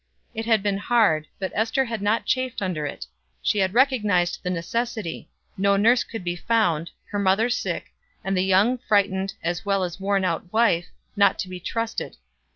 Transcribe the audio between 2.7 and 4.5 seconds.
it; she had recognized the